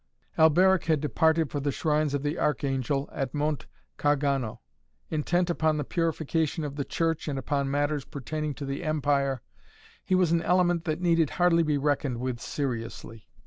Alberic 0.35 0.85
had 0.85 0.99
departed 0.99 1.51
for 1.51 1.59
the 1.59 1.71
shrines 1.71 2.15
of 2.15 2.23
the 2.23 2.39
Archangel 2.39 3.07
at 3.11 3.35
Monte 3.35 3.67
Gargano. 3.97 4.61
Intent 5.11 5.47
upon 5.51 5.77
the 5.77 5.83
purification 5.83 6.63
of 6.63 6.75
the 6.75 6.83
Church 6.83 7.27
and 7.27 7.37
upon 7.37 7.69
matters 7.69 8.03
pertaining 8.03 8.55
to 8.55 8.65
the 8.65 8.81
empire, 8.83 9.43
he 10.03 10.15
was 10.15 10.31
an 10.31 10.41
element 10.41 10.85
that 10.85 11.01
needed 11.01 11.29
hardly 11.29 11.61
be 11.61 11.77
reckoned 11.77 12.19
with 12.19 12.39
seriously. 12.39 13.29